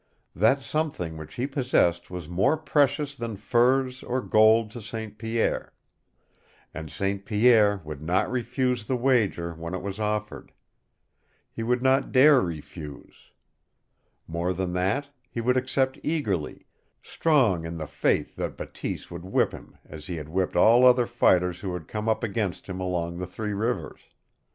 [0.35, 5.15] That something which he possessed was more precious than furs or gold to St.
[5.19, 5.73] Pierre,
[6.73, 7.23] and St.
[7.23, 10.53] Pierre would not refuse the wager when it was offered.
[11.51, 13.31] He would not dare refuse.
[14.25, 16.65] More than that, he would accept eagerly,
[17.03, 21.05] strong in the faith that Bateese would whip him as he had whipped all other
[21.05, 24.01] fighters who had come up against him along the Three Rivers.